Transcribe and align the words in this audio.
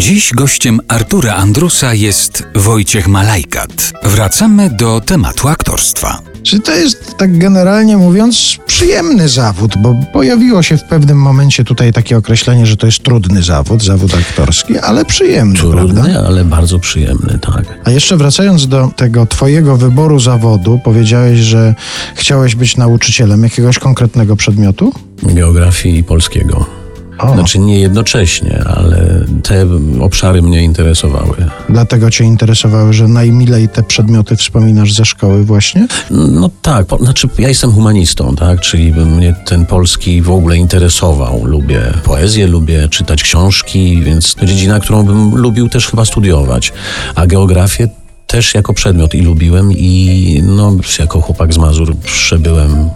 Dziś 0.00 0.32
gościem 0.34 0.80
Artura 0.88 1.34
Andrusa 1.34 1.94
jest 1.94 2.42
Wojciech 2.54 3.08
Malajkat. 3.08 3.92
Wracamy 4.04 4.70
do 4.70 5.00
tematu 5.00 5.48
aktorstwa. 5.48 6.18
Czy 6.42 6.60
to 6.60 6.72
jest, 6.74 7.14
tak 7.18 7.38
generalnie 7.38 7.96
mówiąc, 7.96 8.56
przyjemny 8.66 9.28
zawód? 9.28 9.78
Bo 9.78 9.94
pojawiło 10.12 10.62
się 10.62 10.76
w 10.76 10.84
pewnym 10.84 11.18
momencie 11.18 11.64
tutaj 11.64 11.92
takie 11.92 12.16
określenie, 12.16 12.66
że 12.66 12.76
to 12.76 12.86
jest 12.86 13.02
trudny 13.02 13.42
zawód, 13.42 13.82
zawód 13.82 14.14
aktorski, 14.14 14.78
ale 14.78 15.04
przyjemny, 15.04 15.58
prawda? 15.58 16.02
Trudny, 16.02 16.18
ale 16.26 16.44
bardzo 16.44 16.78
przyjemny, 16.78 17.38
tak. 17.38 17.64
A 17.84 17.90
jeszcze 17.90 18.16
wracając 18.16 18.68
do 18.68 18.90
tego 18.96 19.26
twojego 19.26 19.76
wyboru 19.76 20.20
zawodu, 20.20 20.80
powiedziałeś, 20.84 21.38
że 21.38 21.74
chciałeś 22.14 22.54
być 22.54 22.76
nauczycielem 22.76 23.42
jakiegoś 23.42 23.78
konkretnego 23.78 24.36
przedmiotu? 24.36 24.92
Geografii 25.22 25.98
i 25.98 26.04
polskiego. 26.04 26.79
O, 27.22 27.34
Znaczy 27.34 27.58
nie 27.58 27.80
jednocześnie, 27.80 28.64
ale 28.76 29.24
te 29.42 29.66
obszary 30.00 30.42
mnie 30.42 30.62
interesowały. 30.62 31.36
dlatego 31.68 32.10
cię 32.10 32.24
interesowały, 32.24 32.92
że 32.92 33.08
najmilej 33.08 33.68
te 33.68 33.82
przedmioty 33.82 34.36
wspominasz 34.36 34.92
ze 34.92 35.04
szkoły 35.04 35.44
właśnie? 35.44 35.86
No 36.10 36.50
tak, 36.62 36.86
po, 36.86 36.98
znaczy 36.98 37.28
ja 37.38 37.48
jestem 37.48 37.72
humanistą, 37.72 38.36
tak, 38.36 38.60
czyli 38.60 38.92
mnie 38.92 39.34
ten 39.46 39.66
polski 39.66 40.22
w 40.22 40.30
ogóle 40.30 40.56
interesował. 40.56 41.44
Lubię 41.44 41.80
poezję, 42.04 42.46
lubię 42.46 42.88
czytać 42.88 43.22
książki, 43.22 44.02
więc 44.02 44.34
to 44.34 44.46
dziedzina, 44.46 44.80
którą 44.80 45.02
bym 45.02 45.36
lubił 45.36 45.68
też 45.68 45.86
chyba 45.88 46.04
studiować. 46.04 46.72
A 47.14 47.26
geografię 47.26 47.88
też 48.30 48.54
jako 48.54 48.72
przedmiot 48.72 49.14
i 49.14 49.22
lubiłem 49.22 49.72
i 49.72 50.42
no, 50.46 50.76
jako 50.98 51.20
chłopak 51.20 51.54
z 51.54 51.58
Mazur 51.58 51.96
przebyłem 51.96 52.90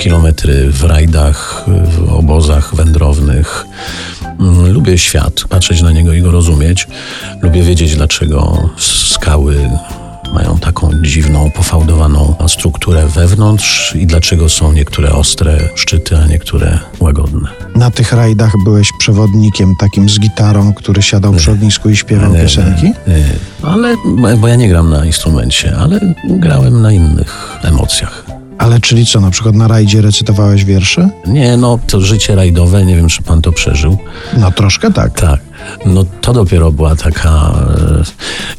kilometry 0.00 0.70
w 0.70 0.84
rajdach, 0.84 1.64
w 1.66 2.12
obozach 2.12 2.74
wędrownych. 2.74 3.66
Mm, 4.40 4.72
Lubię 4.72 4.98
świat, 4.98 5.44
patrzeć 5.48 5.82
na 5.82 5.92
niego 5.92 6.12
i 6.12 6.22
go 6.22 6.30
rozumieć. 6.30 6.88
Lubię 7.42 7.62
wiedzieć, 7.62 7.96
dlaczego 7.96 8.70
skały 9.12 9.70
mają 10.36 10.58
taką 10.58 10.90
dziwną, 11.02 11.50
pofałdowaną 11.50 12.34
strukturę 12.48 13.06
wewnątrz 13.06 13.94
i 13.94 14.06
dlaczego 14.06 14.48
są 14.48 14.72
niektóre 14.72 15.12
ostre 15.12 15.58
szczyty, 15.74 16.18
a 16.18 16.26
niektóre 16.26 16.78
łagodne. 17.00 17.48
Na 17.74 17.90
tych 17.90 18.12
rajdach 18.12 18.52
byłeś 18.64 18.88
przewodnikiem 18.98 19.74
takim 19.80 20.08
z 20.08 20.20
gitarą, 20.20 20.74
który 20.74 21.02
siadał 21.02 21.32
przy 21.32 21.50
ognisku 21.50 21.90
i 21.90 21.96
śpiewał 21.96 22.32
Nie, 22.32 22.42
piosenki? 22.42 22.84
nie, 22.84 22.92
nie. 23.14 23.24
Ale, 23.62 23.94
bo 24.40 24.48
ja 24.48 24.56
nie 24.56 24.68
gram 24.68 24.90
na 24.90 25.04
instrumencie, 25.04 25.76
ale 25.78 26.00
grałem 26.24 26.82
na 26.82 26.92
innych 26.92 27.58
emocjach. 27.62 28.25
Ale 28.58 28.80
czyli 28.80 29.06
co, 29.06 29.20
na 29.20 29.30
przykład 29.30 29.54
na 29.54 29.68
rajdzie 29.68 30.00
recytowałeś 30.00 30.64
wiersze? 30.64 31.08
Nie, 31.26 31.56
no 31.56 31.78
to 31.86 32.00
życie 32.00 32.34
rajdowe, 32.34 32.84
nie 32.84 32.96
wiem, 32.96 33.08
czy 33.08 33.22
pan 33.22 33.42
to 33.42 33.52
przeżył. 33.52 33.98
No 34.38 34.50
troszkę 34.50 34.92
tak. 34.92 35.20
Tak. 35.20 35.40
No 35.86 36.04
to 36.20 36.32
dopiero 36.32 36.72
była 36.72 36.96
taka, 36.96 37.30
e, 37.30 38.02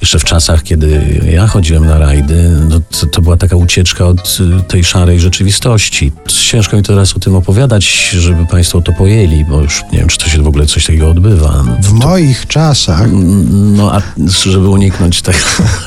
jeszcze 0.01 0.19
w 0.19 0.23
czasach, 0.23 0.63
kiedy 0.63 1.21
ja 1.31 1.47
chodziłem 1.47 1.85
na 1.85 1.99
rajdy, 1.99 2.51
no 2.69 2.79
to, 2.79 3.07
to 3.07 3.21
była 3.21 3.37
taka 3.37 3.55
ucieczka 3.55 4.05
od 4.05 4.37
e, 4.59 4.63
tej 4.63 4.83
szarej 4.83 5.19
rzeczywistości. 5.19 6.11
Ciężko 6.47 6.77
mi 6.77 6.83
teraz 6.83 7.15
o 7.15 7.19
tym 7.19 7.35
opowiadać, 7.35 8.09
żeby 8.09 8.45
państwo 8.45 8.81
to 8.81 8.93
pojęli, 8.93 9.45
bo 9.45 9.61
już 9.61 9.83
nie 9.91 9.99
wiem, 9.99 10.07
czy 10.07 10.17
to 10.17 10.29
się 10.29 10.41
w 10.41 10.47
ogóle 10.47 10.65
coś 10.65 10.85
takiego 10.85 11.09
odbywa. 11.09 11.63
W 11.81 11.91
moich 11.91 12.47
czasach 12.47 13.07
No, 13.51 13.93
a 13.93 14.01
żeby 14.45 14.67
uniknąć 14.69 15.21
tego 15.21 15.37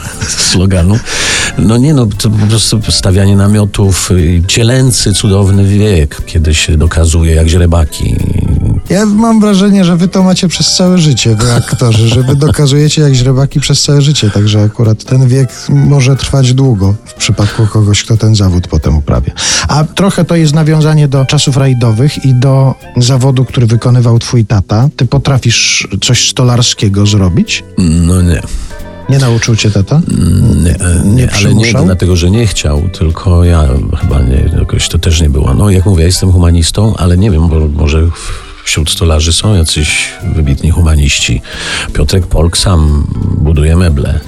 sloganu, 0.50 0.98
no 1.58 1.76
nie 1.76 1.94
no, 1.94 2.06
to 2.06 2.30
po 2.30 2.46
prostu 2.46 2.80
stawianie 2.88 3.36
namiotów, 3.36 4.10
cielęcy, 4.46 5.14
cudowny 5.14 5.64
wiek, 5.64 6.22
kiedy 6.26 6.54
się 6.54 6.76
dokazuje 6.76 7.34
jak 7.34 7.48
źrebaki. 7.48 8.16
Ja 8.90 9.06
mam 9.06 9.40
wrażenie, 9.40 9.84
że 9.84 9.96
wy 9.96 10.08
to 10.08 10.22
macie 10.22 10.48
przez 10.48 10.74
całe 10.76 10.98
życie, 10.98 11.36
wy 11.36 11.52
aktorzy, 11.52 12.08
że 12.08 12.22
wy 12.22 12.36
dokazujecie 12.36 13.02
jak 13.02 13.12
źrebaki 13.14 13.60
przez 13.60 13.82
całe 13.82 14.02
życie, 14.02 14.30
także 14.30 14.62
akurat 14.62 15.04
ten 15.04 15.28
wiek 15.28 15.48
może 15.68 16.16
trwać 16.16 16.54
długo 16.54 16.94
w 17.04 17.14
przypadku 17.14 17.66
kogoś, 17.66 18.04
kto 18.04 18.16
ten 18.16 18.34
zawód 18.34 18.68
potem 18.68 18.96
uprawia. 18.96 19.32
A 19.68 19.84
trochę 19.84 20.24
to 20.24 20.36
jest 20.36 20.54
nawiązanie 20.54 21.08
do 21.08 21.24
czasów 21.24 21.56
rajdowych 21.56 22.24
i 22.24 22.34
do 22.34 22.74
zawodu, 22.96 23.44
który 23.44 23.66
wykonywał 23.66 24.18
twój 24.18 24.44
tata. 24.46 24.88
Ty 24.96 25.06
potrafisz 25.06 25.88
coś 26.02 26.28
stolarskiego 26.30 27.06
zrobić? 27.06 27.64
No 27.78 28.22
nie. 28.22 28.42
Nie 29.08 29.18
nauczył 29.18 29.56
cię 29.56 29.70
tata? 29.70 30.00
Nie, 30.64 30.70
e, 30.74 31.02
Nie 31.04 31.12
nie, 31.14 31.32
ale 31.32 31.54
nie 31.54 31.72
dlatego, 31.84 32.16
że 32.16 32.30
nie 32.30 32.46
chciał, 32.46 32.82
tylko 32.98 33.44
ja 33.44 33.68
chyba 34.00 34.20
nie, 34.22 34.50
jakoś 34.58 34.88
to 34.88 34.98
też 34.98 35.20
nie 35.20 35.30
było. 35.30 35.54
No 35.54 35.70
jak 35.70 35.86
mówię, 35.86 36.00
ja 36.02 36.06
jestem 36.06 36.32
humanistą, 36.32 36.94
ale 36.96 37.18
nie 37.18 37.30
wiem, 37.30 37.48
bo 37.48 37.68
może 37.68 38.06
w- 38.06 38.49
wśród 38.70 38.90
stolarzy 38.90 39.32
są 39.32 39.54
jacyś 39.54 40.12
wybitni 40.34 40.70
humaniści. 40.70 41.42
Piotrek 41.92 42.26
Polk 42.26 42.58
sam 42.58 43.06
buduje 43.36 43.76
meble. 43.76 44.20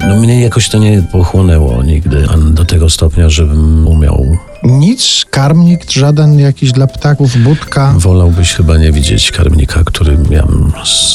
No 0.00 0.16
mnie 0.16 0.40
jakoś 0.40 0.68
to 0.68 0.78
nie 0.78 1.02
pochłonęło 1.12 1.82
nigdy, 1.82 2.26
do 2.50 2.64
tego 2.64 2.90
stopnia, 2.90 3.30
żebym 3.30 3.88
umiał. 3.88 4.36
Nic? 4.62 5.24
Karmnik 5.30 5.90
żaden 5.90 6.38
jakiś 6.38 6.72
dla 6.72 6.86
ptaków? 6.86 7.36
Budka? 7.36 7.94
Wolałbyś 7.98 8.52
chyba 8.52 8.76
nie 8.76 8.92
widzieć 8.92 9.32
karmnika, 9.32 9.84
który 9.84 10.18
miałem 10.30 10.72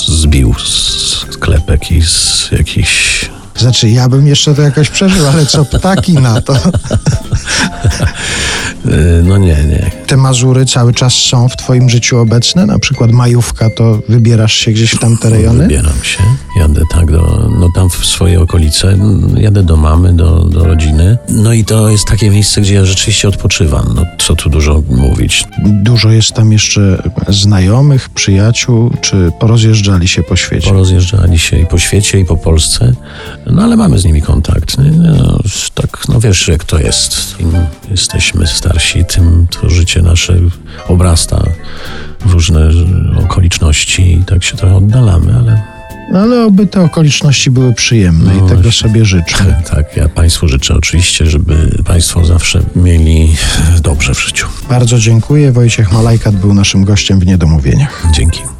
zbił 0.08 0.56
z 0.60 1.26
klepek 1.40 1.92
i 1.92 2.02
z 2.02 2.50
jakichś 2.52 3.30
Znaczy, 3.56 3.90
ja 3.90 4.10
bym 4.10 4.28
jeszcze 4.28 4.56
to 4.56 4.62
jakoś 4.62 4.90
przeżył, 4.90 5.28
ale 5.28 5.46
co 5.46 5.66
ptaki 5.66 6.14
na 6.14 6.42
to? 6.42 6.54
y, 8.86 9.24
No 9.24 9.38
nie, 9.38 9.64
nie. 9.64 9.92
Te 10.08 10.18
Mazury 10.18 10.66
cały 10.66 10.94
czas 10.94 11.14
są 11.14 11.50
w 11.50 11.58
twoim 11.58 11.90
życiu 11.90 12.20
obecne? 12.20 12.66
Na 12.66 12.80
przykład 12.80 13.12
majówka, 13.12 13.70
to 13.70 14.00
wybierasz 14.10 14.54
się 14.54 14.72
gdzieś 14.72 14.92
w 14.92 15.00
tamte 15.00 15.30
rejony? 15.30 15.64
Wybieram 15.64 16.04
się, 16.04 16.24
jadę 16.60 16.82
tak 16.90 17.12
do, 17.12 17.50
no 17.60 17.70
tam 17.76 17.90
w 17.90 18.06
swoje 18.06 18.42
okolice, 18.42 18.98
jadę 19.38 19.64
do 19.64 19.78
mamy, 19.78 20.14
do, 20.14 20.40
do 20.40 20.66
rodziny. 20.66 21.18
No 21.30 21.54
i 21.54 21.66
to 21.66 21.90
jest 21.90 22.08
takie 22.08 22.30
miejsce, 22.30 22.62
gdzie 22.62 22.74
ja 22.74 22.86
rzeczywiście 22.86 23.28
odpoczywam. 23.28 23.94
No 23.96 24.06
co 24.20 24.36
tu 24.36 24.50
dużo 24.50 24.84
mówić. 24.90 25.46
Dużo 25.66 26.10
jest 26.10 26.32
tam 26.34 26.52
jeszcze 26.52 27.04
znajomych, 27.28 28.10
przyjaciół, 28.10 28.92
czy 29.02 29.32
porozjeżdżali 29.40 30.08
się 30.08 30.24
po 30.24 30.36
świecie? 30.36 30.68
Porozjeżdżali 30.68 31.40
się 31.40 31.60
i 31.60 31.66
po 31.66 31.80
świecie, 31.80 32.20
i 32.20 32.26
po 32.26 32.38
Polsce, 32.38 32.94
no 33.46 33.62
ale 33.62 33.76
mamy 33.76 34.00
z 34.00 34.06
nimi 34.06 34.22
kontakt. 34.22 34.78
No, 34.78 35.40
tak, 35.74 36.04
no 36.10 36.20
wiesz 36.20 36.48
jak 36.48 36.64
to 36.64 36.80
jest. 36.80 37.40
Im 37.40 37.52
jesteśmy 37.92 38.48
starsi, 38.74 39.06
tym 39.06 39.48
to 39.48 39.70
życie 39.70 40.02
nasze 40.02 40.34
obrasta 40.88 41.44
w 42.26 42.32
różne 42.32 42.70
okoliczności 43.26 44.14
i 44.14 44.24
tak 44.26 44.44
się 44.44 44.58
trochę 44.58 44.76
oddalamy, 44.76 45.36
ale 45.40 45.62
No 46.12 46.20
ale 46.20 46.46
oby 46.46 46.68
te 46.68 46.82
okoliczności 46.82 47.52
były 47.52 47.74
przyjemne 47.74 48.34
No 48.36 48.46
i 48.46 48.50
tego 48.50 48.72
sobie 48.72 49.06
życzę. 49.06 49.62
Tak, 49.72 49.98
ja 49.98 50.10
Państwu 50.10 50.48
życzę 50.48 50.76
oczywiście, 50.76 51.26
żeby 51.26 51.84
Państwo 51.86 52.26
zawsze 52.26 52.62
mieli 52.76 53.36
dobrze 53.82 54.14
w 54.14 54.20
życiu. 54.20 54.48
Bardzo 54.70 55.00
dziękuję. 55.00 55.52
Wojciech 55.52 55.92
Malajkat 55.92 56.36
był 56.36 56.54
naszym 56.54 56.84
gościem 56.84 57.20
w 57.20 57.26
Niedomówieniach. 57.26 58.08
Dzięki. 58.14 58.53